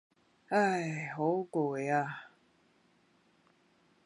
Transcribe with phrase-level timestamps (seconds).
[0.49, 2.31] 唉，好攰呀